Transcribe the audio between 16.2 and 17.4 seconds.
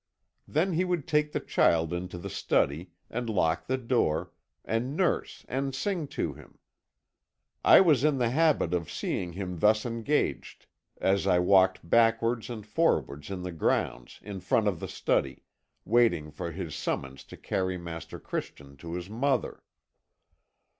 for his summons to